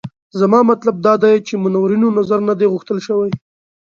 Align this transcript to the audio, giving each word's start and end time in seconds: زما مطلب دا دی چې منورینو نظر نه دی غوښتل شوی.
زما 0.39 0.59
مطلب 0.71 0.95
دا 1.05 1.13
دی 1.23 1.35
چې 1.47 1.53
منورینو 1.63 2.15
نظر 2.19 2.39
نه 2.49 2.53
دی 2.59 2.65
غوښتل 2.73 2.97
شوی. 3.07 3.31